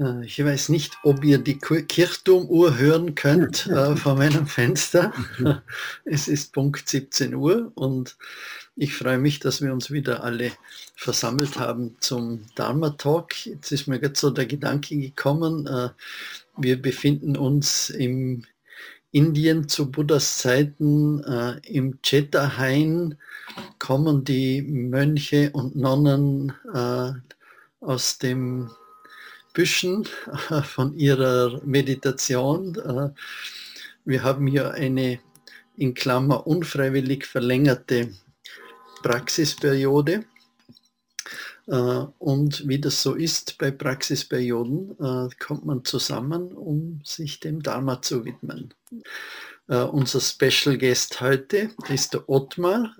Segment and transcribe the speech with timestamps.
[0.00, 5.12] Äh, ich weiß nicht, ob ihr die Kirchturmuhr hören könnt äh, vor meinem Fenster.
[6.04, 8.16] Es ist Punkt 17 Uhr und
[8.76, 10.52] ich freue mich, dass wir uns wieder alle
[10.96, 13.46] versammelt haben zum Dharma Talk.
[13.46, 15.90] Jetzt ist mir gerade so der Gedanke gekommen, äh,
[16.56, 18.44] wir befinden uns im
[19.12, 23.16] Indien zu Buddhas Zeiten äh, im Cheta-Hain
[23.80, 27.12] kommen die Mönche und Nonnen äh,
[27.80, 28.70] aus dem
[29.52, 30.06] Büschen
[30.50, 32.76] äh, von ihrer Meditation.
[32.76, 33.10] Äh,
[34.04, 35.20] wir haben hier eine
[35.76, 38.10] in Klammer unfreiwillig verlängerte
[39.02, 40.24] Praxisperiode.
[41.66, 41.72] Äh,
[42.18, 44.96] und wie das so ist bei Praxisperioden,
[45.38, 48.74] kommt man zusammen, um sich dem Dharma zu widmen.
[49.66, 52.92] Unser Special Guest heute ist der Ottmar,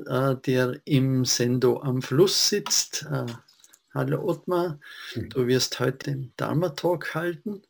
[0.46, 3.06] der im Sendo am Fluss sitzt,
[3.92, 4.78] Hallo Ottmar,
[5.14, 5.30] hm.
[5.30, 7.62] du wirst heute den Dharma Talk halten.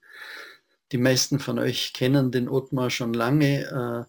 [0.92, 4.06] Die meisten von euch kennen den Ottmar schon lange.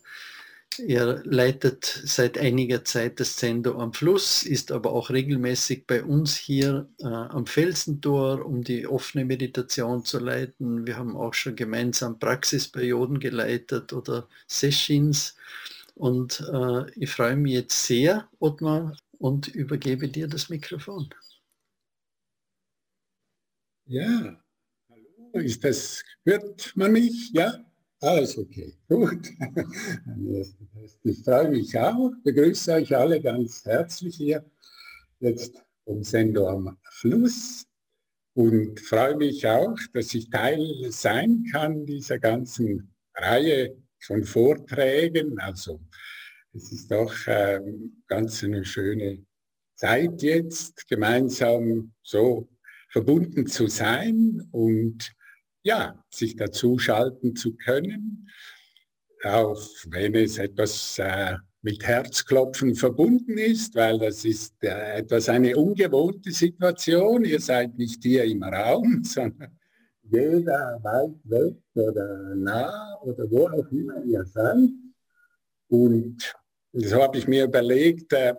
[0.77, 6.03] Äh, er leitet seit einiger Zeit das Zendo am Fluss, ist aber auch regelmäßig bei
[6.03, 10.85] uns hier äh, am Felsentor, um die offene Meditation zu leiten.
[10.85, 15.37] Wir haben auch schon gemeinsam Praxisperioden geleitet oder Sessions.
[15.95, 21.09] Und äh, ich freue mich jetzt sehr, Ottmar, und übergebe dir das Mikrofon.
[23.85, 24.39] Ja,
[24.89, 27.31] hallo, ist das, hört man mich?
[27.33, 27.65] Ja?
[27.99, 29.29] Alles okay, gut.
[31.03, 34.45] Ich freue mich auch, begrüße euch alle ganz herzlich hier,
[35.19, 37.65] jetzt vom Sendo am Fluss
[38.33, 45.39] und freue mich auch, dass ich Teil sein kann dieser ganzen Reihe von Vorträgen.
[45.39, 45.81] Also
[46.53, 49.25] es ist doch ähm, ganz eine schöne
[49.75, 52.47] Zeit jetzt, gemeinsam so
[52.91, 55.13] verbunden zu sein und
[55.63, 58.27] ja, sich dazu schalten zu können,
[59.23, 65.55] auch wenn es etwas äh, mit Herzklopfen verbunden ist, weil das ist äh, etwas eine
[65.55, 67.23] ungewohnte Situation.
[67.23, 69.57] Ihr seid nicht hier im Raum, sondern
[70.03, 74.69] jeder weit weg oder nah oder wo auch immer ihr seid.
[75.69, 76.33] Und
[76.73, 78.33] so habe ich mir überlegt, äh,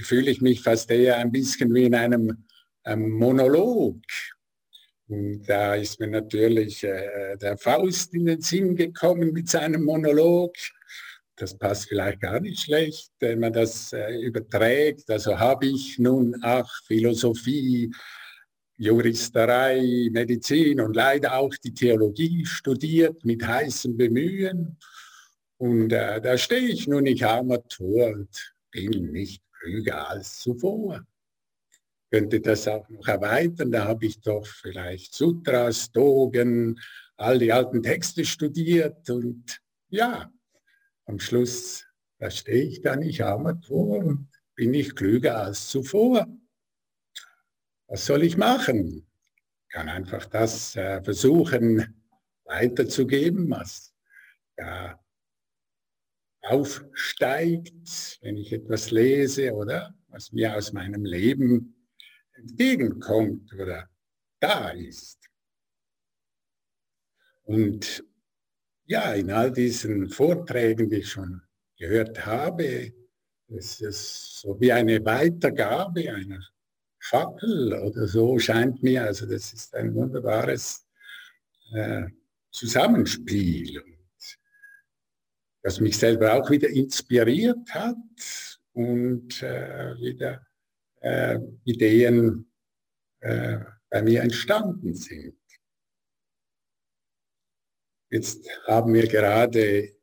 [0.00, 2.43] fühle ich mich fast eher ein bisschen wie in einem
[2.86, 3.96] Monolog.
[5.06, 10.54] Da ist mir natürlich äh, der Faust in den Sinn gekommen mit seinem Monolog.
[11.36, 15.10] Das passt vielleicht gar nicht schlecht, wenn man das äh, überträgt.
[15.10, 17.92] Also habe ich nun, ach, Philosophie,
[18.76, 24.78] Juristerei, Medizin und leider auch die Theologie studiert mit heißem Bemühen.
[25.58, 31.04] Und äh, da stehe ich nun, ich armer Tor und bin nicht klüger als zuvor
[32.14, 33.72] könnte das auch noch erweitern.
[33.72, 36.78] Da habe ich doch vielleicht Sutras, Dogen,
[37.16, 40.32] all die alten Texte studiert und ja,
[41.06, 41.84] am Schluss,
[42.18, 46.28] da stehe ich dann, ich Tor und bin ich klüger als zuvor.
[47.88, 49.08] Was soll ich machen?
[49.64, 52.00] Ich kann einfach das äh, versuchen
[52.44, 53.92] weiterzugeben, was
[54.56, 55.00] ja,
[56.42, 61.73] aufsteigt, wenn ich etwas lese oder was mir aus meinem Leben
[62.34, 63.88] entgegenkommt oder
[64.40, 65.18] da ist.
[67.44, 68.04] Und
[68.86, 71.42] ja, in all diesen Vorträgen, die ich schon
[71.78, 72.92] gehört habe,
[73.48, 76.40] ist es so wie eine Weitergabe einer
[76.98, 79.04] Fackel oder so scheint mir.
[79.04, 80.86] Also das ist ein wunderbares
[81.74, 82.04] äh,
[82.50, 83.82] Zusammenspiel,
[85.62, 87.96] das mich selber auch wieder inspiriert hat
[88.72, 90.46] und äh, wieder
[91.04, 92.50] äh, Ideen
[93.20, 93.58] äh,
[93.90, 95.38] bei mir entstanden sind.
[98.10, 99.94] Jetzt haben wir gerade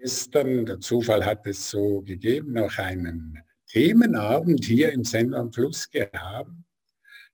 [0.00, 5.90] gestern, der Zufall hat es so gegeben, noch einen Themenabend hier im Sender am Fluss
[5.90, 6.50] gehabt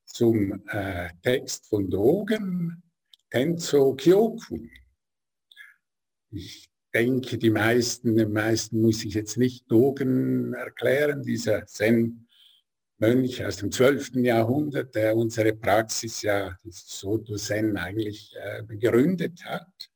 [0.04, 2.82] zum äh, Text von Dogen,
[3.30, 4.66] Tenzo Kyoku.
[6.30, 12.23] Ich denke, die meisten, den meisten muss ich jetzt nicht Dogen erklären, dieser Zen
[12.98, 14.16] Mönch aus dem 12.
[14.16, 19.90] Jahrhundert, der unsere Praxis ja, Soto Zen, eigentlich äh, begründet hat.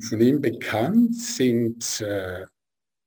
[0.00, 2.44] Von ihm bekannt sind äh,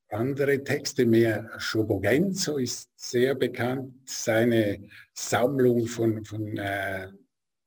[0.09, 7.07] andere Texte, mehr Shobogenzo ist sehr bekannt, seine Sammlung von, von äh,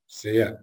[0.07, 0.63] sehr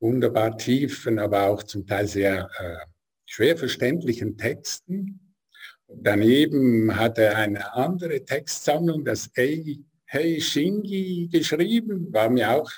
[0.00, 2.86] wunderbar tiefen, aber auch zum Teil sehr äh,
[3.26, 5.23] schwer verständlichen Texten.
[6.02, 9.78] Daneben hat er eine andere Textsammlung, das Ei
[10.14, 12.70] Hei Shingi, geschrieben, war mir auch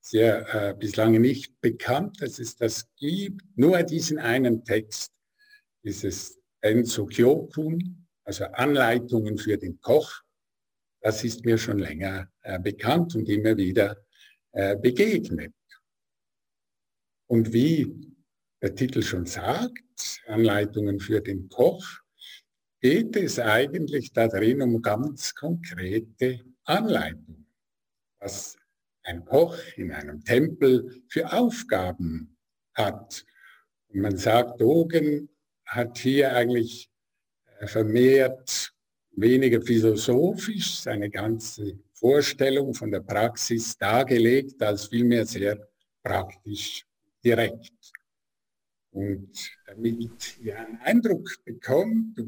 [0.00, 3.42] sehr äh, bislang nicht bekannt, dass es das gibt.
[3.56, 5.12] Nur diesen einen Text,
[5.82, 10.22] dieses Enzo Kyokun, also Anleitungen für den Koch,
[11.00, 13.96] das ist mir schon länger äh, bekannt und immer wieder
[14.52, 15.54] äh, begegnet.
[17.26, 17.92] Und wie
[18.60, 19.82] der Titel schon sagt,
[20.28, 22.01] Anleitungen für den Koch,
[22.82, 27.46] geht es eigentlich darin um ganz konkrete Anleitungen,
[28.18, 28.56] was
[29.04, 32.36] ein Koch in einem Tempel für Aufgaben
[32.74, 33.24] hat.
[33.88, 35.28] Und man sagt, Dogen
[35.64, 36.90] hat hier eigentlich
[37.60, 38.72] äh, vermehrt
[39.12, 45.68] weniger philosophisch seine ganze Vorstellung von der Praxis dargelegt, als vielmehr sehr
[46.02, 46.84] praktisch
[47.24, 47.92] direkt.
[48.90, 49.30] Und
[49.66, 52.18] damit ihr einen Eindruck bekommt,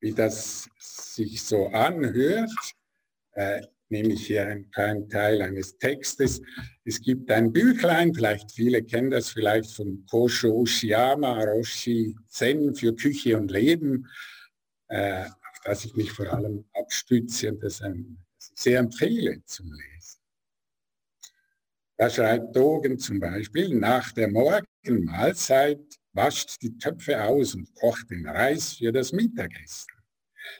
[0.00, 2.50] wie das sich so anhört,
[3.32, 6.40] äh, nehme ich hier einen kleinen Teil eines Textes.
[6.84, 12.94] Es gibt ein Büchlein, vielleicht viele kennen das vielleicht von Kosho Ushiyama, Roshi Zen für
[12.94, 14.06] Küche und Leben,
[14.88, 19.42] äh, auf das ich mich vor allem abstütze und das, ein, das ich sehr empfehle
[19.44, 20.20] zum Lesen.
[21.96, 28.26] Da schreibt Dogen zum Beispiel, nach der Morgenmahlzeit wascht die Töpfe aus und kocht den
[28.28, 29.88] Reis für das Mittagessen.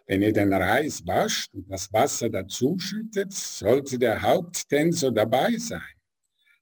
[0.07, 5.83] Wenn ihr den Reis wascht und das Wasser dazu schüttet, sollte der Haupttensor dabei sein.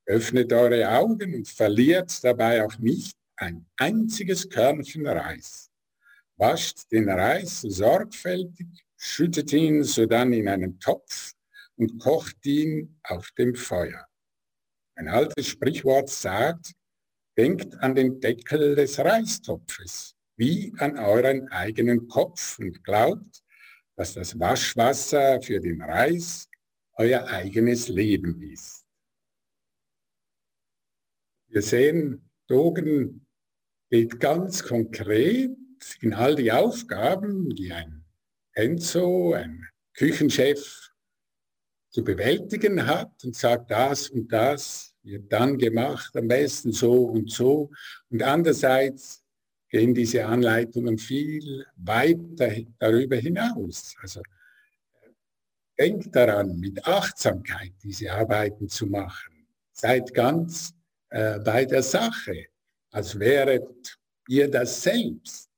[0.06, 5.70] Öffnet eure Augen und verliert dabei auch nicht ein einziges Körnchen Reis.
[6.36, 11.32] Wascht den Reis sorgfältig, schüttet ihn sodann in einen Topf
[11.76, 14.06] und kocht ihn auf dem Feuer.
[14.94, 16.72] Ein altes Sprichwort sagt,
[17.38, 23.42] denkt an den Deckel des Reistopfes wie an euren eigenen Kopf und glaubt,
[23.96, 26.48] dass das Waschwasser für den Reis
[26.94, 28.84] euer eigenes Leben ist.
[31.46, 33.26] Wir sehen, Dogen
[33.88, 35.56] geht ganz konkret
[36.00, 38.04] in all die Aufgaben, die ein
[38.52, 39.64] Enzo, ein
[39.94, 40.90] Küchenchef
[41.90, 47.30] zu bewältigen hat und sagt, das und das wird dann gemacht, am besten so und
[47.30, 47.70] so.
[48.10, 49.24] Und andererseits
[49.68, 53.94] gehen diese Anleitungen viel weiter darüber hinaus.
[54.00, 54.22] Also
[55.78, 59.46] denkt daran, mit Achtsamkeit diese Arbeiten zu machen.
[59.72, 60.74] Seid ganz
[61.10, 62.46] äh, bei der Sache,
[62.90, 65.50] als wäret ihr das selbst,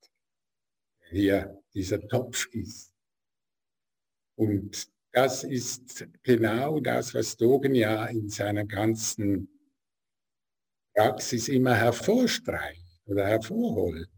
[1.09, 2.93] hier dieser Topf ist.
[4.37, 9.49] Und das ist genau das, was Dogen ja in seiner ganzen
[10.95, 14.09] Praxis immer hervorstreicht oder hervorholt.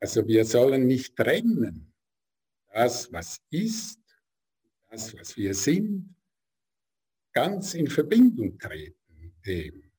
[0.00, 1.92] Also wir sollen nicht trennen
[2.72, 4.00] das, was ist,
[4.90, 6.14] das, was wir sind,
[7.32, 9.92] ganz in Verbindung treten mit dem.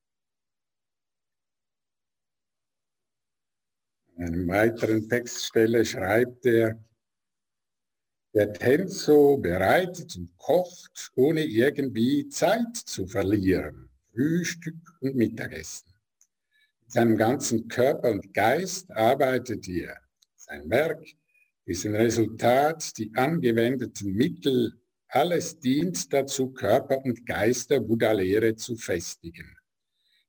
[4.16, 6.78] An einer weiteren Textstelle schreibt er,
[8.34, 13.88] der Tenso bereitet und kocht, ohne irgendwie Zeit zu verlieren.
[14.12, 15.94] Frühstück und Mittagessen
[16.94, 19.98] seinem ganzen Körper und Geist arbeitet er.
[20.36, 21.04] Sein Werk
[21.64, 28.76] ist ein Resultat, die angewendeten Mittel, alles dient dazu, Körper und Geist der Buddha-Lehre zu
[28.76, 29.56] festigen.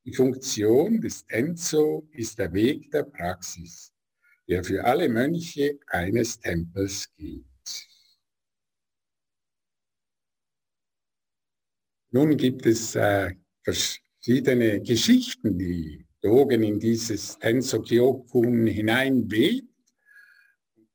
[0.05, 3.91] Die Funktion des Tenzo ist der Weg der Praxis,
[4.47, 7.45] der für alle Mönche eines Tempels gilt.
[12.15, 19.67] Nun gibt es äh, verschiedene Geschichten, die Dogen in dieses Tenso Kyokun hineinweht,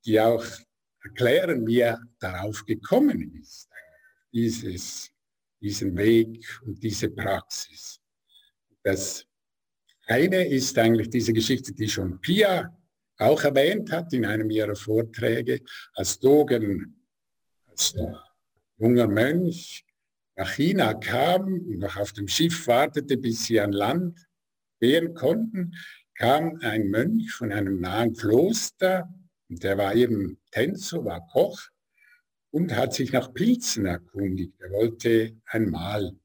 [0.03, 0.47] die auch
[1.05, 3.69] erklären, wie er darauf gekommen ist,
[4.33, 5.11] dieses,
[5.61, 8.01] diesen Weg und diese Praxis.
[8.83, 9.27] Das
[10.07, 12.75] eine ist eigentlich diese Geschichte, die schon Pia
[13.19, 15.61] auch erwähnt hat in einem ihrer Vorträge,
[15.93, 17.07] als Dogen,
[17.67, 17.95] als
[18.79, 19.85] junger Mönch
[20.37, 24.19] nach China kam und noch auf dem Schiff wartete, bis sie an Land
[24.81, 25.75] gehen konnten,
[26.15, 29.13] kam ein Mönch von einem nahen Kloster,
[29.49, 31.61] der war eben Tänzer, war Koch
[32.51, 34.55] und hat sich nach Pilzen erkundigt.
[34.61, 36.17] Er wollte ein Mahl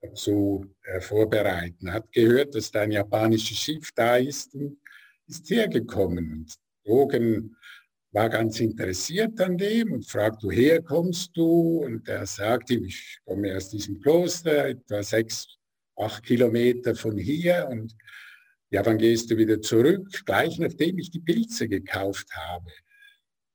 [0.00, 4.78] dazu äh, vorbereiten, hat gehört, dass da ein japanisches Schiff da ist und
[5.26, 6.32] ist hergekommen.
[6.32, 6.54] Und
[6.84, 7.56] Dogen
[8.18, 11.84] war ganz interessiert an dem und fragt, woher kommst du?
[11.84, 15.46] Und er sagte, ich komme aus diesem Kloster, etwa sechs
[15.96, 17.94] acht Kilometer von hier und
[18.70, 20.04] ja, wann gehst du wieder zurück?
[20.26, 22.72] Gleich nachdem ich die Pilze gekauft habe.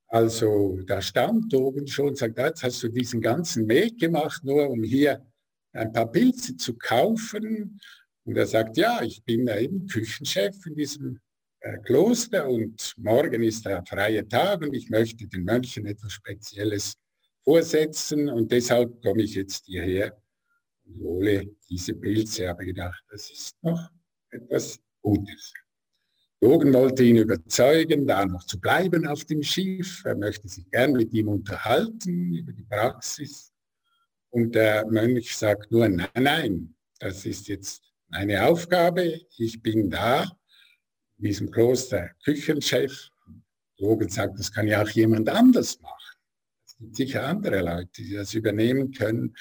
[0.08, 4.82] Also da stand oben schon, sagt, jetzt hast du diesen ganzen Weg gemacht, nur um
[4.82, 5.26] hier
[5.74, 7.82] ein paar Pilze zu kaufen.
[8.24, 11.20] Und er sagt, ja, ich bin eben Küchenchef in diesem
[11.86, 16.94] Kloster und morgen ist der freie Tag und ich möchte den Mönchen etwas Spezielles
[17.42, 20.18] vorsetzen und deshalb komme ich jetzt hierher
[20.86, 22.44] und hole diese Pilze.
[22.44, 23.90] Ich habe gedacht, das ist noch
[24.30, 25.54] etwas Gutes.
[26.42, 30.04] Logan wollte ihn überzeugen, da noch zu bleiben auf dem Schiff.
[30.04, 33.54] Er möchte sich gern mit ihm unterhalten über die Praxis.
[34.32, 39.22] Und der Mönch sagt nur, nein, nein, das ist jetzt meine Aufgabe.
[39.38, 40.30] Ich bin da,
[41.24, 43.10] diesem Kloster Küchenchef.
[43.78, 46.18] Logan sagt, das kann ja auch jemand anders machen.
[46.66, 49.36] Es gibt sicher andere Leute, die das übernehmen können.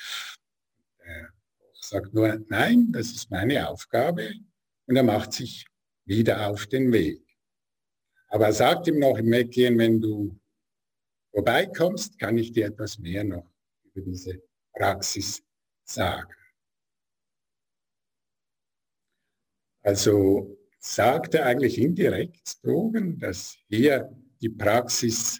[0.99, 1.33] Er
[1.75, 4.33] sagt nur, nein, das ist meine Aufgabe.
[4.87, 5.67] Und er macht sich
[6.05, 7.23] wieder auf den Weg.
[8.29, 10.39] Aber er sagt ihm noch im Weggehen, wenn du
[11.33, 13.51] vorbeikommst, kann ich dir etwas mehr noch
[13.85, 15.43] über diese Praxis
[15.85, 16.33] sagen.
[19.83, 24.11] Also sagt er eigentlich indirekt Drogen, dass hier
[24.41, 25.39] die Praxis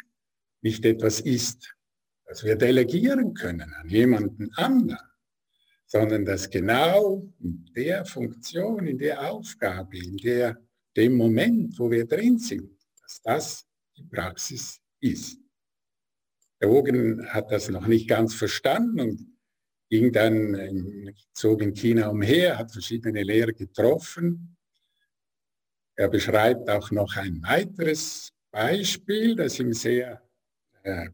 [0.63, 1.75] nicht etwas ist,
[2.27, 4.99] das wir delegieren können an jemanden anderen,
[5.87, 10.59] sondern dass genau in der Funktion, in der Aufgabe, in der,
[10.97, 12.71] dem Moment, wo wir drin sind,
[13.03, 15.39] dass das die Praxis ist.
[16.61, 19.37] Der Wogen hat das noch nicht ganz verstanden und
[19.91, 24.57] ging dann, zog in China umher, hat verschiedene Lehrer getroffen.
[25.97, 30.23] Er beschreibt auch noch ein weiteres Beispiel, das ihm sehr
[30.83, 31.09] äh,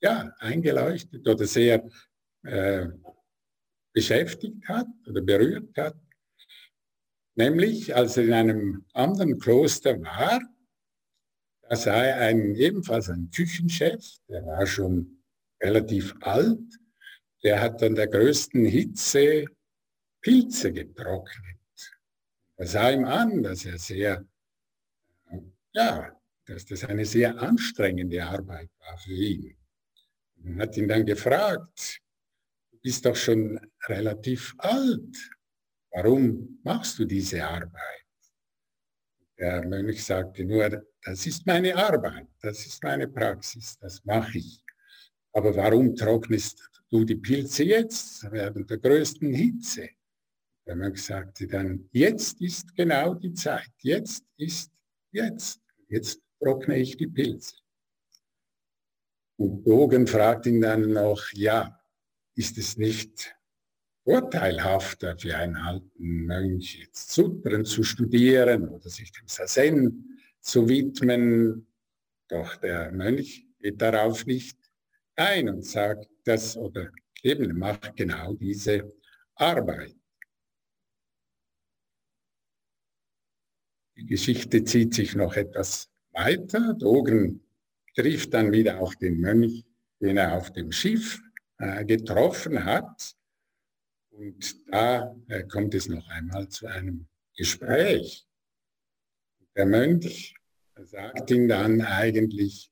[0.00, 1.88] ja, eingeleuchtet oder sehr
[2.42, 2.86] äh,
[3.92, 5.96] beschäftigt hat oder berührt hat.
[7.36, 10.40] Nämlich, als er in einem anderen Kloster war,
[11.62, 15.22] da sei ein, ebenfalls ein Küchenchef, der war schon
[15.62, 16.60] relativ alt,
[17.42, 19.46] der hat an der größten Hitze
[20.20, 21.53] Pilze getrocknet.
[22.56, 24.24] Er sah ihm an, dass er sehr,
[25.72, 29.56] ja, dass das eine sehr anstrengende Arbeit war für ihn.
[30.44, 32.00] Und hat ihn dann gefragt,
[32.82, 33.58] bist doch schon
[33.88, 35.16] relativ alt.
[35.90, 38.04] Warum machst du diese Arbeit?
[39.38, 44.62] Der Mönch sagte nur, das ist meine Arbeit, das ist meine Praxis, das mache ich.
[45.32, 49.88] Aber warum trocknest du die Pilze jetzt während der größten Hitze?
[50.66, 54.72] Der Mönch sagte dann, jetzt ist genau die Zeit, jetzt ist
[55.14, 57.56] jetzt, jetzt trockne ich die Pilze.
[59.36, 61.80] Und Bogen fragt ihn dann noch, ja,
[62.34, 63.34] ist es nicht
[64.04, 71.66] vorteilhafter für einen alten Mönch, jetzt Sutren zu studieren oder sich dem Sazen zu widmen.
[72.28, 74.58] Doch der Mönch geht darauf nicht
[75.16, 76.90] ein und sagt das oder
[77.22, 78.92] eben macht genau diese
[79.34, 79.96] Arbeit.
[83.96, 86.74] Die Geschichte zieht sich noch etwas weiter.
[86.74, 87.44] Dogen
[87.94, 89.64] trifft dann wieder auch den Mönch,
[90.00, 91.20] den er auf dem Schiff
[91.58, 93.14] äh, getroffen hat.
[94.10, 98.26] Und da äh, kommt es noch einmal zu einem Gespräch.
[99.56, 100.34] Der Mönch
[100.82, 102.70] sagt ihm dann eigentlich,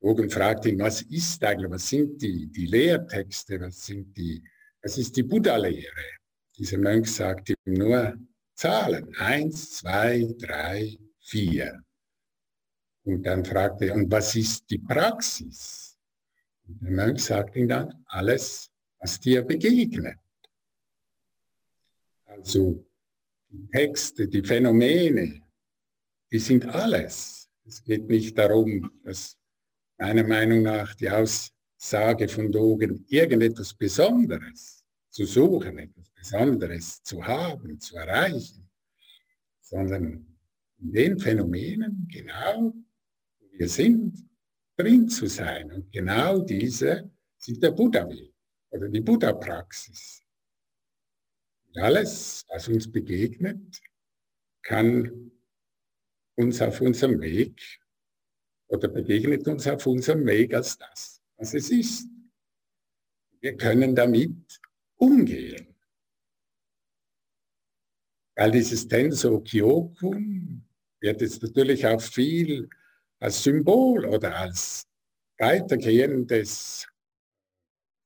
[0.00, 4.42] Bogen fragt ihn, was ist eigentlich, was sind die, die Lehrtexte, was sind die,
[4.82, 6.18] was ist die Buddha-Lehre?
[6.56, 8.18] Dieser Mönch sagt ihm nur
[8.60, 11.82] Zahlen, eins, zwei, drei, vier.
[13.04, 15.96] Und dann fragt er, und was ist die Praxis?
[16.64, 20.18] Der Mönch sagt ihm dann, alles, was dir begegnet.
[22.26, 22.84] Also
[23.48, 25.40] die Texte, die Phänomene,
[26.30, 27.48] die sind alles.
[27.64, 29.38] Es geht nicht darum, dass
[29.96, 34.79] meiner Meinung nach die Aussage von Dogen irgendetwas Besonderes
[35.10, 38.70] zu suchen, etwas Besonderes zu haben, zu erreichen,
[39.60, 40.26] sondern
[40.78, 42.72] in den Phänomenen genau,
[43.38, 44.16] wo wir sind,
[44.76, 45.70] drin zu sein.
[45.72, 48.34] Und genau diese sind der Buddha-Weg
[48.70, 50.22] oder die Buddha-Praxis.
[51.74, 53.80] Alles, was uns begegnet,
[54.62, 55.30] kann
[56.36, 57.80] uns auf unserem Weg
[58.68, 62.08] oder begegnet uns auf unserem Weg als das, was es ist.
[63.40, 64.59] Wir können damit
[65.00, 65.66] umgehen.
[68.36, 70.64] Weil dieses Tenso Kyokun
[71.00, 72.68] wird jetzt natürlich auch viel
[73.18, 74.86] als Symbol oder als
[75.38, 76.86] weitergehendes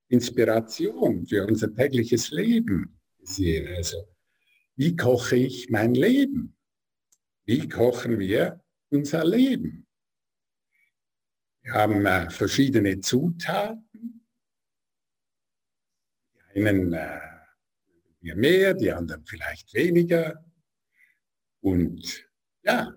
[0.09, 3.75] Inspiration für unser tägliches Leben sehen.
[3.77, 4.09] Also,
[4.77, 6.57] wie koche ich mein Leben?
[7.45, 9.87] Wie kochen wir unser Leben?
[11.63, 14.14] Wir haben äh, verschiedene Zutaten.
[16.55, 17.21] Einen äh,
[18.21, 20.45] mehr, die anderen vielleicht weniger.
[21.61, 22.27] Und
[22.63, 22.95] ja,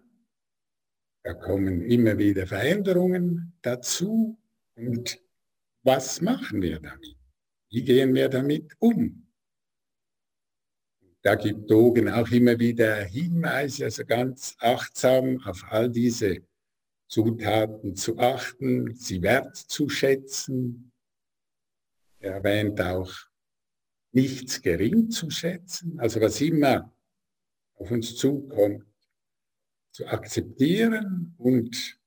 [1.23, 4.39] da kommen immer wieder Veränderungen dazu.
[4.75, 5.19] Und
[5.83, 7.17] was machen wir damit?
[7.69, 9.27] Wie gehen wir damit um?
[11.21, 16.45] Da gibt Dogen auch immer wieder Hinweise, also ganz achtsam auf all diese
[17.09, 20.93] Zutaten zu achten, sie wertzuschätzen.
[22.19, 23.26] Er erwähnt auch
[24.17, 26.91] nichts gering zu schätzen, also was immer
[27.75, 28.83] auf uns zukommt,
[29.91, 31.99] zu akzeptieren und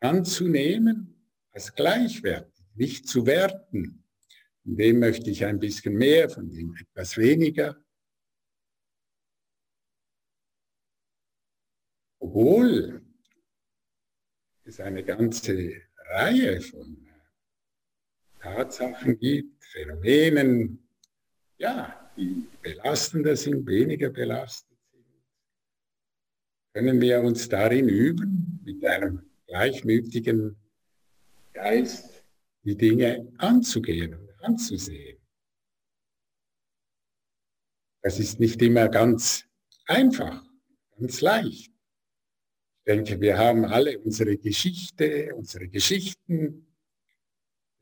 [0.00, 0.96] anzunehmen
[1.52, 4.04] als gleichwertig, nicht zu werten.
[4.64, 7.76] Von dem möchte ich ein bisschen mehr, von dem etwas weniger.
[12.18, 13.00] Obwohl
[14.64, 17.06] es eine ganze Reihe von
[18.40, 20.83] Tatsachen gibt, Phänomenen,
[21.58, 24.74] ja, die belastender sind, weniger belastend
[26.74, 30.56] können wir uns darin üben, mit einem gleichmütigen
[31.52, 32.24] Geist
[32.64, 35.18] die Dinge anzugehen und anzusehen.
[38.02, 39.46] Das ist nicht immer ganz
[39.86, 40.44] einfach,
[40.98, 41.70] ganz leicht.
[41.70, 46.66] Ich denke, wir haben alle unsere Geschichte, unsere Geschichten,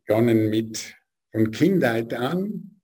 [0.04, 0.94] begonnen mit
[1.30, 2.81] von Kindheit an,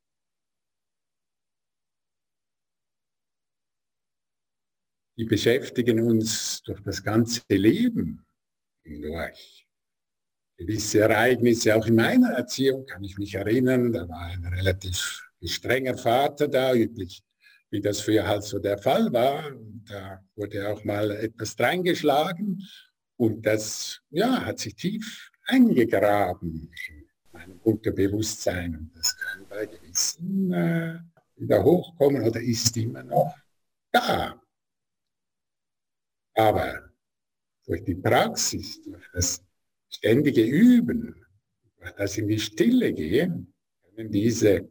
[5.18, 8.24] die beschäftigen uns durch das ganze Leben
[8.84, 9.66] hindurch.
[10.56, 15.96] Gewisse Ereignisse, auch in meiner Erziehung kann ich mich erinnern, da war ein relativ strenger
[15.98, 17.22] Vater da, üblich,
[17.70, 19.52] wie das früher halt so der Fall war.
[19.88, 22.64] Da wurde auch mal etwas dreingeschlagen
[23.16, 28.76] und das ja, hat sich tief eingegraben in meinem Unterbewusstsein.
[28.76, 30.98] Und das kann bei gewissen äh,
[31.36, 33.36] wieder hochkommen oder ist immer noch
[33.92, 34.40] da.
[36.38, 36.92] Aber
[37.66, 39.44] durch die Praxis, durch das
[39.88, 41.26] ständige Üben,
[41.78, 44.70] durch das in die Stille gehen, können diese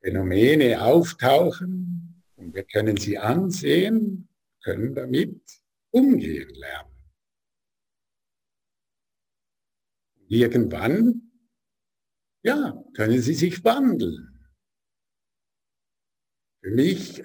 [0.00, 4.28] Phänomene auftauchen und wir können sie ansehen,
[4.64, 5.40] können damit
[5.90, 6.96] umgehen lernen.
[10.26, 11.30] Irgendwann,
[12.42, 14.50] ja, können sie sich wandeln.
[16.60, 17.22] Für mich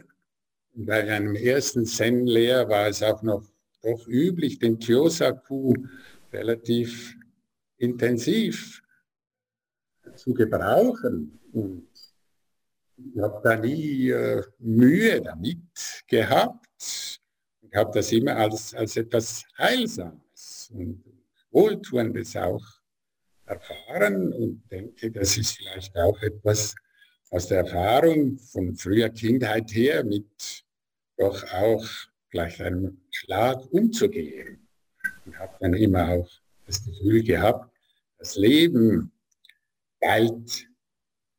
[0.85, 3.43] bei einem ersten Zen-Lehr war es auch noch
[3.81, 5.73] doch üblich, den Kyosaku
[6.31, 7.15] relativ
[7.77, 8.81] intensiv
[10.15, 11.39] zu gebrauchen.
[11.51, 11.87] Und
[12.97, 15.57] ich habe da nie äh, Mühe damit
[16.07, 16.67] gehabt.
[17.61, 21.03] Ich habe das immer als, als etwas Heilsames und
[21.51, 22.65] Wohltuendes auch
[23.45, 26.75] erfahren und denke, das ist vielleicht auch etwas,
[27.31, 30.65] aus der Erfahrung von früher Kindheit her mit
[31.17, 31.85] doch auch
[32.29, 34.67] gleich einem Schlag umzugehen.
[35.25, 36.29] Und habe dann immer auch
[36.65, 37.73] das Gefühl gehabt,
[38.17, 39.11] das Leben
[39.99, 40.67] galt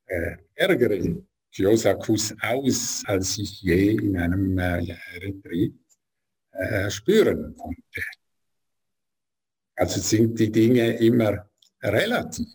[0.07, 1.23] äh, ärgere
[1.55, 5.73] Kyosakus aus, als ich je in einem äh, Retreat
[6.53, 8.03] äh, spüren konnte.
[9.77, 11.51] Also sind die Dinge immer
[11.83, 12.49] relativ.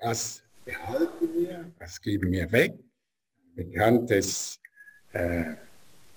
[0.00, 2.78] was behalten wir, was geben wir weg.
[3.54, 4.60] Bekanntes
[5.12, 5.54] äh,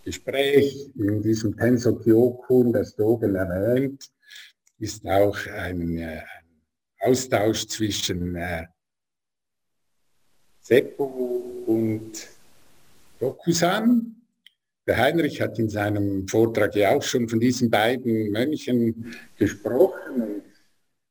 [0.03, 4.09] Gespräch in diesem Tenso Kyokun, das Dogen erwähnt,
[4.79, 6.21] ist auch ein, äh,
[7.03, 8.65] Austausch zwischen äh,
[10.61, 11.05] Seppo
[11.65, 12.11] und
[13.19, 14.15] Dokusan.
[14.87, 20.43] Der Heinrich hat in seinem Vortrag ja auch schon von diesen beiden Mönchen gesprochen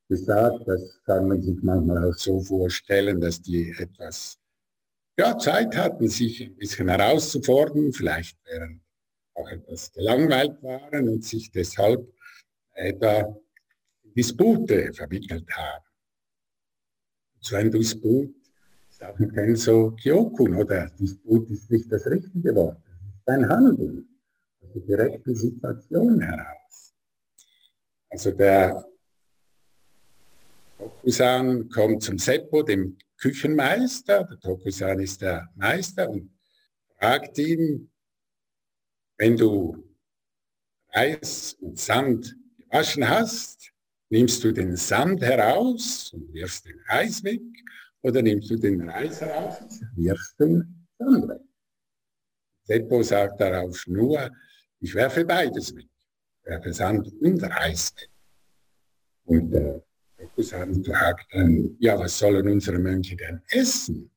[0.09, 4.39] gesagt, das kann man sich manchmal auch so vorstellen, dass die etwas
[5.19, 8.81] ja, Zeit hatten, sich ein bisschen herauszufordern, vielleicht während
[9.35, 12.07] auch etwas gelangweilt waren und sich deshalb
[12.75, 13.37] etwa
[14.17, 15.85] Dispute verwickelt haben.
[17.41, 18.35] So ein Disput
[18.89, 23.49] ist auch ein Kenso Kyokun, oder Disput ist nicht das richtige Wort, es ist ein
[23.49, 24.09] Handeln
[24.61, 26.95] aus der direkten Situation heraus.
[28.11, 28.85] Also der
[30.79, 34.25] Tokusan kommt zum Seppo, dem Küchenmeister.
[34.25, 36.37] Der Tokusan ist der Meister und
[36.99, 37.91] fragt ihn,
[39.17, 39.77] wenn du
[40.89, 43.73] Reis und Sand gewaschen hast,
[44.09, 47.43] nimmst du den Sand heraus und wirfst den Reis weg
[48.03, 51.41] oder nimmst du den Reis heraus und wirfst den Sand weg?
[52.65, 54.31] Seppo sagt darauf nur,
[54.81, 55.89] ich werfe beides weg.
[56.41, 58.11] Ich werfe Sand und Reis weg.
[59.25, 59.81] Und äh,
[60.29, 64.11] Kusan fragt dann, ja, was sollen unsere Mönche denn essen?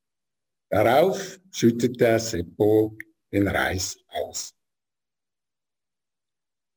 [0.70, 2.98] Darauf schüttet der Seppo
[3.32, 4.54] den Reis aus.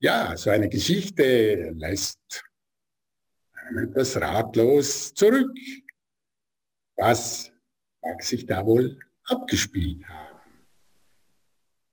[0.01, 2.45] Ja, so eine Geschichte lässt
[3.77, 5.57] etwas ratlos zurück.
[6.97, 7.53] Was
[8.03, 10.41] mag sich da wohl abgespielt haben?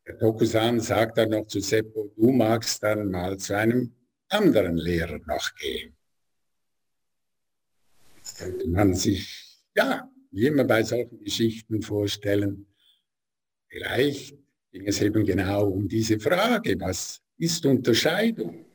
[0.06, 3.96] Der Tokusan sagt dann noch zu Seppo, du magst dann mal zu einem
[4.30, 5.95] anderen Lehrer noch gehen.
[8.34, 12.68] Könnte man sich, ja, wie immer bei solchen Geschichten vorstellen,
[13.68, 14.38] vielleicht
[14.72, 18.66] ging es eben genau um diese Frage, was ist Unterscheidung?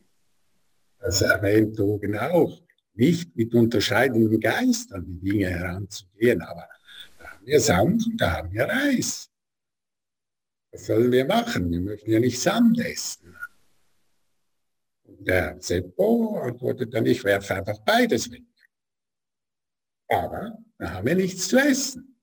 [0.99, 2.63] Das erwähnt Dogen auch.
[2.95, 6.69] Nicht mit unterscheidendem Geist an die Dinge heranzugehen, aber
[7.19, 9.31] da haben wir Sand und da haben wir Reis.
[10.73, 11.71] Was sollen wir machen?
[11.71, 13.35] Wir möchten ja nicht Sand essen.
[15.05, 18.43] Und der Seppo antwortet dann, ich werfe einfach beides weg.
[20.11, 22.17] Aber da haben wir nichts zu essen.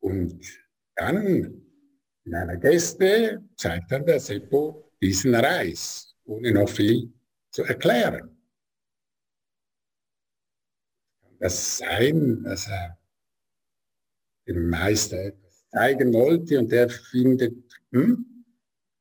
[0.00, 0.42] Und
[0.96, 1.62] dann
[2.24, 7.12] in einer Gäste zeigt dann der Seppo diesen Reis, ohne noch viel
[7.50, 8.36] zu erklären.
[11.20, 12.98] Kann das sein, dass er
[14.46, 18.44] dem Meister etwas zeigen wollte und der findet, hm,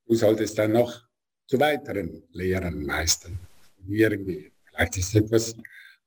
[0.06, 1.08] du solltest dann noch
[1.48, 4.52] zu weiteren Lehrern, Meistern studieren gehen.
[4.66, 5.56] Vielleicht ist etwas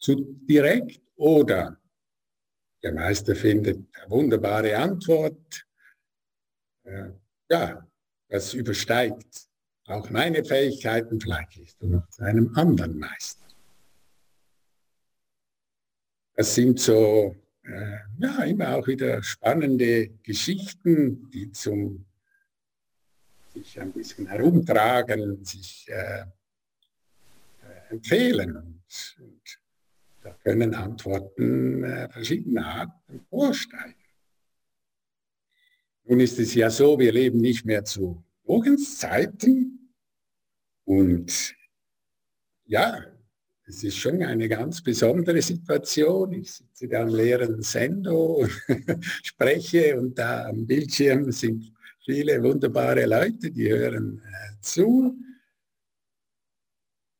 [0.04, 1.80] zu direkt oder
[2.82, 5.66] der Meister findet eine wunderbare Antwort.
[7.48, 7.88] Ja,
[8.28, 9.48] das übersteigt
[9.86, 11.18] auch meine Fähigkeiten.
[11.18, 13.46] Vielleicht ist zu einem anderen Meister.
[16.36, 22.04] Das sind so, äh, ja, immer auch wieder spannende Geschichten, die zum
[23.54, 26.26] sich ein bisschen herumtragen, sich äh, äh
[27.90, 28.56] empfehlen.
[28.56, 29.63] Und, und
[30.24, 33.94] da können Antworten äh, verschiedener Arten vorsteigen.
[36.04, 39.92] Nun ist es ja so, wir leben nicht mehr zu Bogens Zeiten
[40.84, 41.54] und
[42.64, 43.04] ja,
[43.66, 46.32] es ist schon eine ganz besondere Situation.
[46.32, 48.50] Ich sitze da am leeren Sendo und
[49.22, 51.72] spreche und da am Bildschirm sind
[52.04, 55.18] viele wunderbare Leute, die hören äh, zu.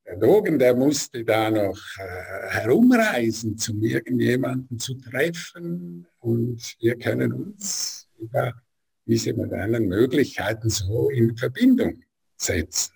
[0.06, 6.06] Der Dogen, der musste da noch äh, herumreisen, um irgendjemanden zu treffen.
[6.20, 8.52] Und wir können uns über
[9.06, 12.02] diese modernen Möglichkeiten so in Verbindung
[12.36, 12.92] setzen.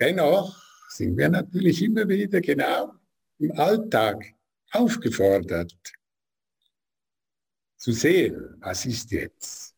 [0.00, 2.92] Dennoch sind wir natürlich immer wieder genau
[3.38, 4.24] im Alltag
[4.72, 5.74] aufgefordert
[7.76, 9.74] zu sehen, was ist jetzt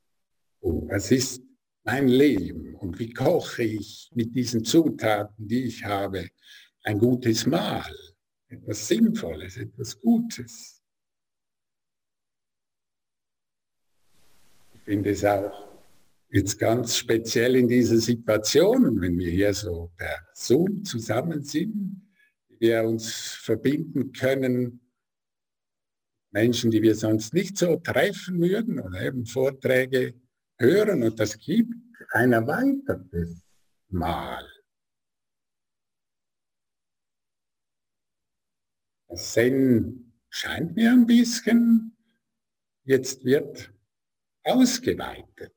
[0.61, 1.43] und was ist
[1.85, 6.29] mein Leben und wie koche ich mit diesen Zutaten, die ich habe,
[6.83, 7.94] ein gutes Mahl,
[8.49, 10.83] etwas Sinnvolles, etwas Gutes.
[14.75, 15.68] Ich finde es auch
[16.31, 22.03] jetzt ganz speziell in dieser Situation, wenn wir hier so per Zoom zusammen sind,
[22.59, 24.81] wir uns verbinden können,
[26.31, 30.14] Menschen, die wir sonst nicht so treffen würden oder eben Vorträge
[30.58, 31.74] hören und das gibt
[32.10, 33.42] ein erweitertes
[33.88, 34.46] Mal.
[39.08, 41.96] Das Zen scheint mir ein bisschen,
[42.84, 43.72] jetzt wird
[44.42, 45.54] ausgeweitet.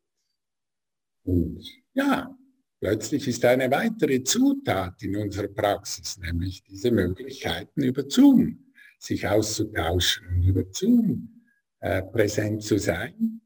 [1.24, 2.38] Und ja,
[2.80, 10.44] plötzlich ist eine weitere Zutat in unserer Praxis, nämlich diese Möglichkeiten über Zoom sich auszutauschen,
[10.44, 11.44] über Zoom
[11.80, 13.42] äh, präsent zu sein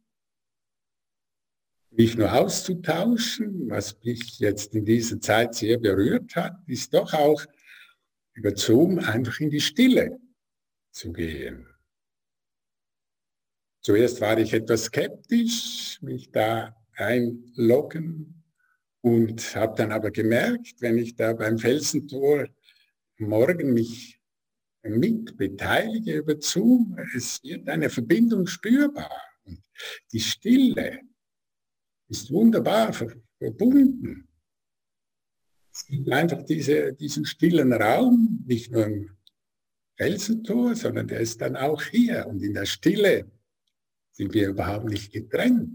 [2.01, 7.45] nicht nur auszutauschen, was mich jetzt in dieser Zeit sehr berührt hat, ist doch auch
[8.33, 10.19] über Zoom einfach in die Stille
[10.91, 11.67] zu gehen.
[13.81, 18.43] Zuerst war ich etwas skeptisch, mich da einloggen
[19.01, 22.47] und habe dann aber gemerkt, wenn ich da beim Felsentor
[23.19, 24.19] morgen mich
[24.81, 29.21] mit beteilige über Zoom, es wird eine Verbindung spürbar.
[29.43, 29.61] Und
[30.11, 31.01] die Stille,
[32.11, 34.27] ist wunderbar verbunden.
[35.73, 39.17] Es gibt einfach diese, diesen stillen Raum, nicht nur im
[39.95, 42.27] Felsentor, sondern der ist dann auch hier.
[42.27, 43.31] Und in der Stille
[44.11, 45.69] sind wir überhaupt nicht getrennt.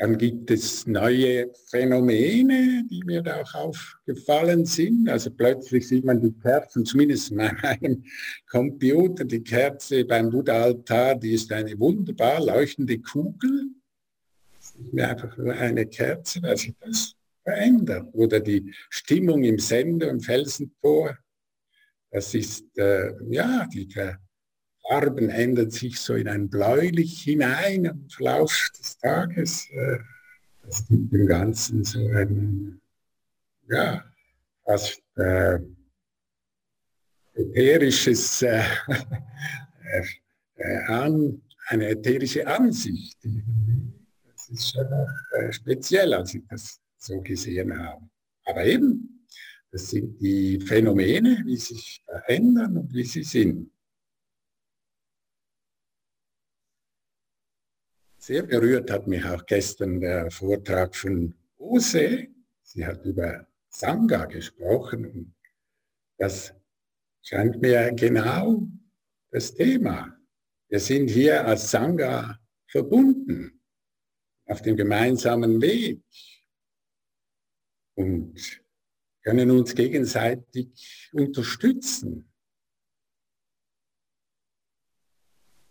[0.00, 5.10] Dann gibt es neue Phänomene, die mir da auch aufgefallen sind.
[5.10, 8.04] Also plötzlich sieht man die Kerzen, zumindest in meinem
[8.48, 13.66] Computer, die Kerze beim Buddha-Altar, die ist eine wunderbar leuchtende Kugel.
[14.56, 18.08] Das ist mehr einfach nur eine Kerze, weil sich das verändert.
[18.14, 21.18] Oder die Stimmung im Sender und Felsentor.
[22.10, 23.86] Das ist, äh, ja, die
[24.88, 29.68] Farben ändern sich so in ein Bläulich hinein im Verlauf des Tages.
[29.70, 29.98] Äh,
[30.62, 32.80] das gibt dem Ganzen so ein,
[33.68, 34.04] ja,
[34.64, 35.58] fast äh,
[37.34, 38.62] ätherisches, äh,
[40.56, 43.18] äh, an, eine ätherische Ansicht.
[44.26, 48.08] Das ist schon auch, äh, speziell, als ich das so gesehen habe.
[48.44, 49.26] Aber eben,
[49.70, 53.70] das sind die Phänomene, wie sie sich verändern und wie sie sind.
[58.20, 62.28] Sehr berührt hat mich auch gestern der Vortrag von Ose.
[62.62, 65.34] Sie hat über Sangha gesprochen
[66.20, 66.54] das
[67.22, 68.68] scheint mir genau
[69.30, 70.14] das Thema.
[70.68, 73.58] Wir sind hier als Sangha verbunden
[74.44, 76.02] auf dem gemeinsamen Weg
[77.94, 78.62] und
[79.22, 82.30] können uns gegenseitig unterstützen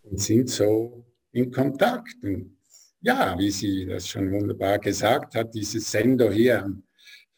[0.01, 2.15] und sind so in Kontakt.
[2.23, 2.57] Und
[3.01, 6.83] ja, wie sie das schon wunderbar gesagt hat, dieses Sender hier am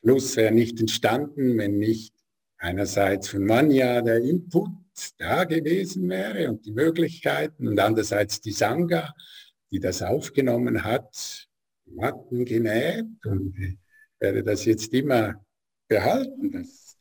[0.02, 2.14] Fluss wäre nicht entstanden, wenn nicht
[2.58, 4.70] einerseits von Manja der Input
[5.18, 9.14] da gewesen wäre und die Möglichkeiten und andererseits die Sangha,
[9.72, 11.48] die das aufgenommen hat,
[11.86, 13.78] Matten genäht und ich
[14.20, 15.44] werde das jetzt immer
[15.88, 16.98] behalten, dass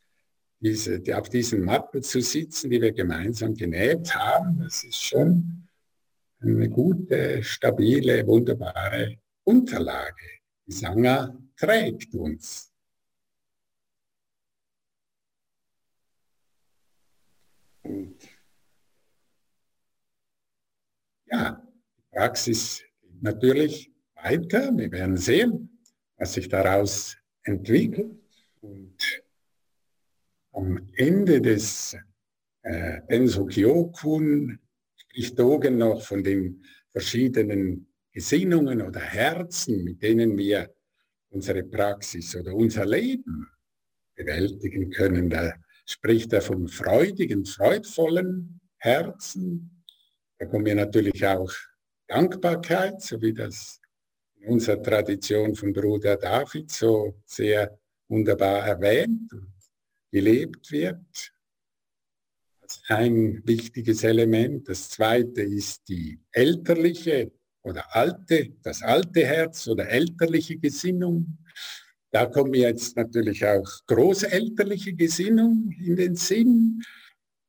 [0.59, 5.60] diese, die, auf diesen Matten zu sitzen, die wir gemeinsam genäht haben, das ist schon
[6.41, 10.41] eine gute, stabile, wunderbare Unterlage.
[10.67, 12.73] Die Sangha trägt uns.
[17.83, 18.17] Und
[21.27, 21.63] ja,
[21.97, 24.77] die Praxis geht natürlich weiter.
[24.77, 25.83] Wir werden sehen,
[26.17, 28.17] was sich daraus entwickelt.
[28.61, 29.23] Und
[30.53, 31.97] am Ende des
[32.63, 34.59] äh, Benso Kyokun
[35.11, 40.73] spricht Dogen noch von den verschiedenen Gesinnungen oder Herzen, mit denen wir
[41.31, 43.49] unsere Praxis oder unser Leben
[44.15, 45.29] bewältigen können.
[45.29, 49.83] Da spricht er vom freudigen, freudvollen Herzen.
[50.39, 51.53] Da kommen wir natürlich auch
[52.07, 53.81] Dankbarkeit, so wie das
[54.37, 59.53] in unserer Tradition von Bruder David so sehr wunderbar erwähnt und
[60.11, 61.33] gelebt wird.
[62.89, 64.69] Ein wichtiges Element.
[64.69, 71.39] Das zweite ist die elterliche oder alte, das alte Herz oder elterliche Gesinnung.
[72.11, 76.83] Da kommt mir jetzt natürlich auch großelterliche Gesinnung in den Sinn,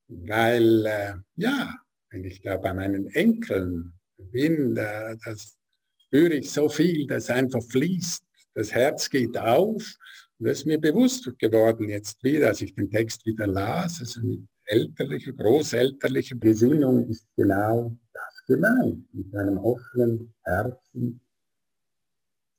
[0.07, 1.75] weil, äh, ja,
[2.09, 5.57] wenn ich da bei meinen Enkeln bin, da, das
[6.05, 8.23] spüre ich so viel, das einfach fließt.
[8.53, 9.95] Das Herz geht auf.
[10.37, 13.99] Und das ist mir bewusst geworden jetzt wieder, als ich den Text wieder las.
[13.99, 19.13] Also mit elterlicher, großelterlicher Gesinnung ist genau das gemeint.
[19.13, 21.21] Mit einem offenen Herzen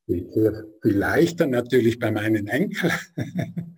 [0.07, 2.93] viel leichter natürlich bei meinen Enkeln.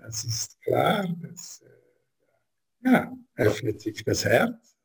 [0.00, 1.14] das ist klar.
[1.22, 4.76] Das, äh, ja, öffnet sich das Herz.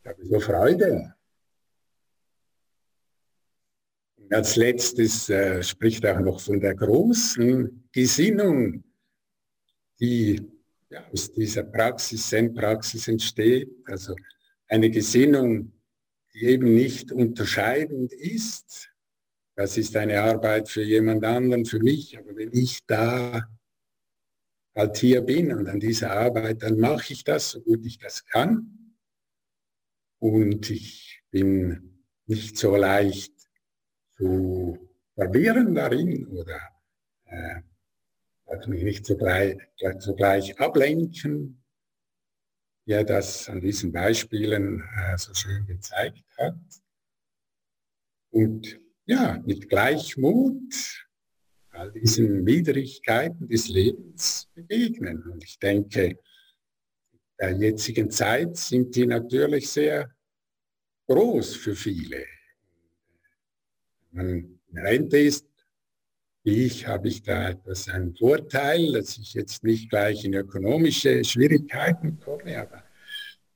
[0.00, 1.14] Ich habe so Freude.
[4.16, 8.84] Und als letztes äh, spricht auch noch von der großen Gesinnung,
[10.00, 10.57] die
[11.12, 13.70] aus dieser Praxis, Zen-Praxis entsteht.
[13.86, 14.14] Also
[14.68, 15.72] eine Gesinnung,
[16.34, 18.90] die eben nicht unterscheidend ist
[19.58, 22.16] das ist eine Arbeit für jemand anderen, für mich.
[22.16, 23.42] Aber wenn ich da
[24.72, 28.24] halt hier bin und an dieser Arbeit, dann mache ich das, so gut ich das
[28.24, 28.94] kann.
[30.20, 33.34] Und ich bin nicht so leicht
[34.16, 34.78] zu
[35.16, 36.60] verwirren darin oder
[37.24, 37.62] äh,
[38.66, 41.62] mich nicht sogleich ablenken,
[42.84, 46.56] wie er das an diesen Beispielen äh, so schön gezeigt hat.
[48.30, 51.06] Und ja, mit Gleichmut
[51.70, 55.22] all diesen Widrigkeiten des Lebens begegnen.
[55.30, 56.18] Und ich denke,
[57.12, 60.14] in der jetzigen Zeit sind die natürlich sehr
[61.06, 62.24] groß für viele.
[64.10, 65.47] Wenn man in Rente ist,
[66.48, 72.18] ich, habe ich da etwas einen Vorteil, dass ich jetzt nicht gleich in ökonomische Schwierigkeiten
[72.20, 72.82] komme, aber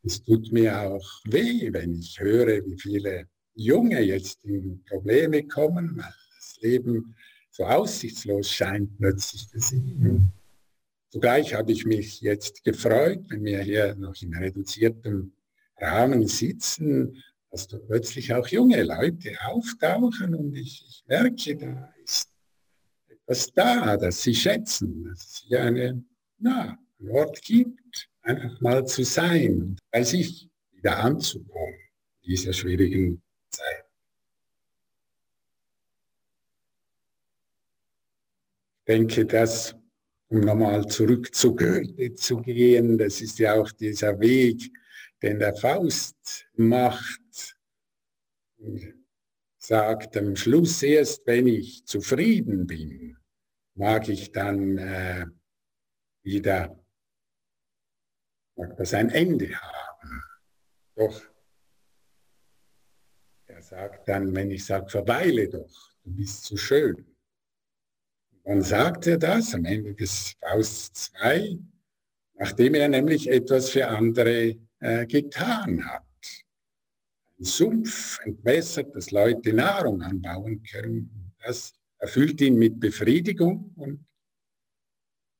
[0.04, 5.96] es tut mir auch weh, wenn ich höre, wie viele Junge jetzt in Probleme kommen,
[5.96, 7.14] weil das Leben
[7.50, 10.20] so aussichtslos scheint plötzlich für sie.
[11.10, 15.32] Zugleich habe ich mich jetzt gefreut, wenn wir hier noch in reduziertem
[15.78, 21.92] Rahmen sitzen, dass da plötzlich auch junge Leute auftauchen und ich, ich merke, da
[23.26, 26.04] etwas da, das sie schätzen, dass es hier eine,
[26.38, 31.78] na, ein Ort gibt, einfach mal zu sein, bei sich wieder anzukommen
[32.22, 33.84] in dieser schwierigen Zeit.
[38.78, 39.76] Ich denke, dass,
[40.28, 44.72] um nochmal zurück zu Goethe zu gehen, das ist ja auch dieser Weg,
[45.22, 47.56] den der Faust macht,
[49.64, 53.16] sagt am Schluss erst, wenn ich zufrieden bin,
[53.74, 55.26] mag ich dann äh,
[56.22, 56.84] wieder,
[58.56, 60.22] mag das ein Ende haben.
[60.96, 61.22] Doch
[63.46, 67.06] er sagt dann, wenn ich sage, verweile doch, du bist zu schön.
[68.44, 69.54] Wann sagt er das?
[69.54, 71.58] Am Ende des Faust 2,
[72.34, 76.11] nachdem er nämlich etwas für andere äh, getan hat.
[77.42, 81.32] Sumpf entwässert, dass Leute Nahrung anbauen können.
[81.44, 84.04] Das erfüllt ihn mit Befriedigung und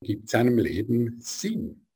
[0.02, 1.86] gibt seinem Leben Sinn.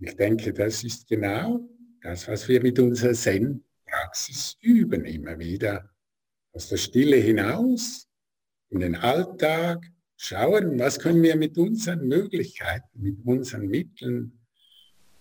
[0.00, 1.68] Ich denke, das ist genau
[2.02, 5.90] das, was wir mit unserer Zen-Praxis üben, immer wieder
[6.52, 8.08] aus der Stille hinaus
[8.70, 14.38] in den Alltag, schauen, was können wir mit unseren Möglichkeiten, mit unseren Mitteln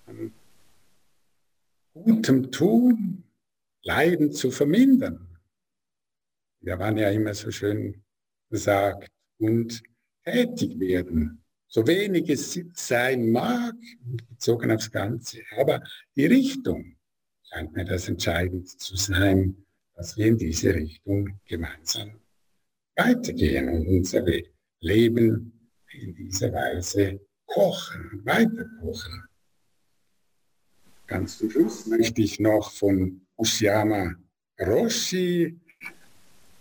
[0.06, 0.34] an
[1.94, 3.24] Gutem tun,
[3.88, 5.40] Leiden zu vermindern.
[6.60, 8.04] Wir waren ja immer so schön
[8.50, 9.82] gesagt, und
[10.26, 11.42] tätig werden.
[11.70, 13.76] So wenig es sein mag,
[14.30, 15.82] bezogen aufs Ganze, aber
[16.16, 16.98] die Richtung
[17.44, 19.56] scheint mir das entscheidend zu sein,
[19.96, 22.20] dass wir in diese Richtung gemeinsam
[22.96, 24.26] weitergehen und unser
[24.82, 29.24] Leben in dieser Weise kochen, weiterkochen.
[31.06, 34.16] Ganz zum Schluss möchte ich noch von Ushiama
[34.60, 35.60] Roshi,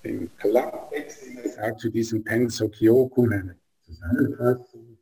[0.05, 4.99] den Klapptext, den sagt zu diesem Penso Kyoku, eine Zusammenfassung.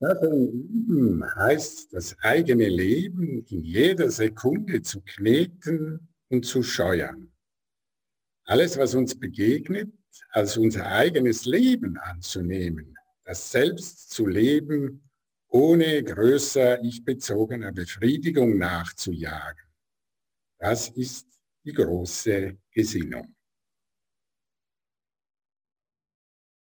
[0.00, 7.32] Üben heißt, das eigene Leben in jeder Sekunde zu kneten und zu scheuern
[8.44, 9.90] alles, was uns begegnet,
[10.30, 15.02] als unser eigenes Leben anzunehmen, das Selbst zu leben,
[15.52, 19.62] ohne größer ich-bezogener Befriedigung nachzujagen.
[20.58, 21.26] Das ist
[21.64, 23.34] die große Gesinnung.